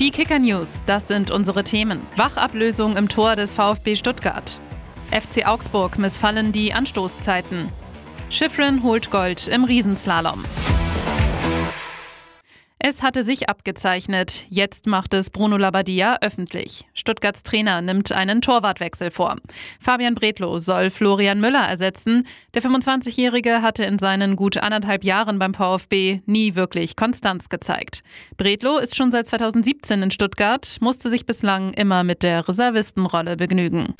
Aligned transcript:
Die 0.00 0.10
Kicker 0.10 0.38
News, 0.38 0.82
das 0.86 1.08
sind 1.08 1.30
unsere 1.30 1.62
Themen. 1.62 2.00
Wachablösung 2.16 2.96
im 2.96 3.10
Tor 3.10 3.36
des 3.36 3.52
VfB 3.52 3.96
Stuttgart. 3.96 4.58
FC 5.10 5.46
Augsburg 5.46 5.98
missfallen 5.98 6.52
die 6.52 6.72
Anstoßzeiten. 6.72 7.68
Schifrin 8.30 8.82
holt 8.82 9.10
Gold 9.10 9.46
im 9.48 9.64
Riesenslalom. 9.64 10.42
Es 12.82 13.02
hatte 13.02 13.24
sich 13.24 13.50
abgezeichnet. 13.50 14.46
Jetzt 14.48 14.86
macht 14.86 15.12
es 15.12 15.28
Bruno 15.28 15.58
Labbadia 15.58 16.16
öffentlich. 16.22 16.86
Stuttgarts 16.94 17.42
Trainer 17.42 17.82
nimmt 17.82 18.10
einen 18.10 18.40
Torwartwechsel 18.40 19.10
vor. 19.10 19.36
Fabian 19.78 20.14
Bredlow 20.14 20.56
soll 20.60 20.88
Florian 20.88 21.40
Müller 21.40 21.68
ersetzen. 21.68 22.26
Der 22.54 22.62
25-Jährige 22.62 23.60
hatte 23.60 23.84
in 23.84 23.98
seinen 23.98 24.34
gut 24.34 24.56
anderthalb 24.56 25.04
Jahren 25.04 25.38
beim 25.38 25.52
VfB 25.52 26.22
nie 26.24 26.54
wirklich 26.54 26.96
Konstanz 26.96 27.50
gezeigt. 27.50 28.02
Bredlow 28.38 28.78
ist 28.78 28.96
schon 28.96 29.10
seit 29.10 29.26
2017 29.26 30.02
in 30.02 30.10
Stuttgart, 30.10 30.78
musste 30.80 31.10
sich 31.10 31.26
bislang 31.26 31.74
immer 31.74 32.02
mit 32.02 32.22
der 32.22 32.48
Reservistenrolle 32.48 33.36
begnügen. 33.36 33.94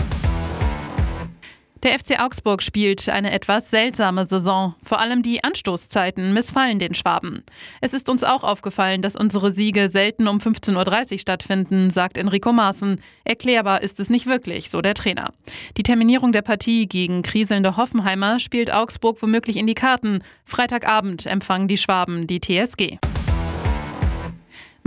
Der 1.82 1.98
FC 1.98 2.20
Augsburg 2.20 2.62
spielt 2.62 3.08
eine 3.08 3.32
etwas 3.32 3.70
seltsame 3.70 4.26
Saison. 4.26 4.74
Vor 4.82 5.00
allem 5.00 5.22
die 5.22 5.42
Anstoßzeiten 5.42 6.34
missfallen 6.34 6.78
den 6.78 6.92
Schwaben. 6.92 7.42
Es 7.80 7.94
ist 7.94 8.10
uns 8.10 8.22
auch 8.22 8.44
aufgefallen, 8.44 9.00
dass 9.00 9.16
unsere 9.16 9.50
Siege 9.50 9.88
selten 9.88 10.28
um 10.28 10.38
15.30 10.38 11.12
Uhr 11.12 11.18
stattfinden, 11.18 11.88
sagt 11.88 12.18
Enrico 12.18 12.52
Maaßen. 12.52 13.00
Erklärbar 13.24 13.80
ist 13.80 13.98
es 13.98 14.10
nicht 14.10 14.26
wirklich, 14.26 14.68
so 14.68 14.82
der 14.82 14.94
Trainer. 14.94 15.32
Die 15.78 15.82
Terminierung 15.82 16.32
der 16.32 16.42
Partie 16.42 16.86
gegen 16.86 17.22
kriselnde 17.22 17.78
Hoffenheimer 17.78 18.40
spielt 18.40 18.70
Augsburg 18.70 19.22
womöglich 19.22 19.56
in 19.56 19.66
die 19.66 19.74
Karten. 19.74 20.22
Freitagabend 20.44 21.24
empfangen 21.24 21.66
die 21.66 21.78
Schwaben 21.78 22.26
die 22.26 22.40
TSG. 22.40 22.98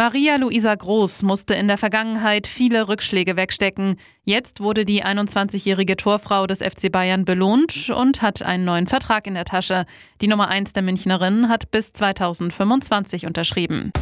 Maria 0.04 0.36
Luisa 0.36 0.76
Groß 0.76 1.22
musste 1.22 1.54
in 1.54 1.70
der 1.70 1.78
Vergangenheit 1.78 2.46
viele 2.46 2.90
Rückschläge 2.90 3.38
wegstecken. 3.38 3.96
Jetzt 4.26 4.60
wurde 4.60 4.84
die 4.84 5.06
21-jährige 5.06 5.96
Torfrau 5.96 6.46
des 6.46 6.60
FC 6.60 6.92
Bayern 6.92 7.24
belohnt 7.24 7.90
und 7.90 8.22
hat 8.22 8.42
einen 8.42 8.66
neuen 8.66 8.88
Vertrag 8.88 9.28
in 9.28 9.36
der 9.36 9.46
Tasche. 9.46 9.86
Die 10.20 10.28
Nummer 10.28 10.50
1 10.50 10.74
der 10.74 10.84
Münchnerin 10.84 11.48
hat 11.48 11.72
bis 11.72 11.94
2025 11.94 13.26
unterschrieben. 13.26 13.94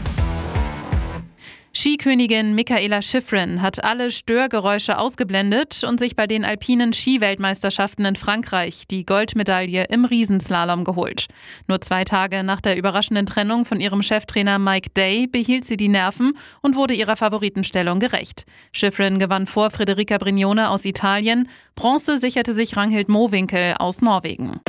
Skikönigin 1.74 2.54
Michaela 2.54 3.02
Schifrin 3.02 3.62
hat 3.62 3.82
alle 3.84 4.12
Störgeräusche 4.12 4.98
ausgeblendet 4.98 5.86
und 5.86 6.02
sich 6.02 6.18
bei 6.18 6.28
den 6.28 6.44
alpinen 6.44 6.92
Skiweltmeisterschaften 6.92 8.04
in 8.04 8.18
Frankreich 8.18 8.88
die 8.90 9.06
Goldmedaille 9.06 9.86
im 9.86 10.04
Riesenslalom 10.04 10.84
geholt. 10.84 11.28
Nur 11.68 11.80
zwei 11.80 12.04
Tage 12.04 12.44
nach 12.44 12.60
der 12.60 12.76
überraschenden 12.76 13.26
Trennung 13.26 13.64
von 13.64 13.80
ihrem 13.80 14.04
Cheftrainer 14.04 14.60
Mike 14.60 14.90
Day 14.98 15.28
behielt 15.28 15.64
sie 15.64 15.78
die 15.78 15.88
Nerven 15.88 16.34
und 16.62 16.76
wurde 16.76 16.94
ihrer 16.94 17.16
Favoritenstellung 17.16 18.00
gerecht. 18.00 18.44
Schifrin 18.74 19.18
gewann 19.18 19.48
vor 19.48 19.72
Frederica 19.72 20.18
Brignone 20.18 20.70
aus 20.70 20.84
Italien. 20.84 21.48
Bronze 21.76 22.18
sicherte 22.18 22.54
sich 22.54 22.76
Ranghild 22.76 23.08
Mowinkel 23.08 23.76
aus 23.80 24.02
Norwegen. 24.02 24.60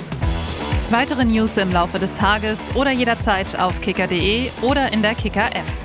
Weitere 0.91 1.25
News 1.25 1.57
im 1.57 1.73
Laufe 1.73 1.99
des 1.99 2.15
Tages 2.15 2.61
oder 2.77 2.93
jederzeit 2.93 3.59
auf 3.59 3.81
kicker.de 3.81 4.51
oder 4.63 4.93
in 4.93 5.03
der 5.03 5.17
Kicker-App. 5.17 5.82